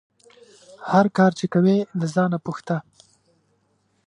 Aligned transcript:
هر 0.91 1.05
کار 1.17 1.31
چې 1.39 1.45
کوې 1.53 1.77
له 1.99 2.05
ځانه 2.13 2.37
پوښته 2.45 2.77